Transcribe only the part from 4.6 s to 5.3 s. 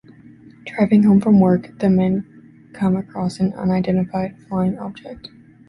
object.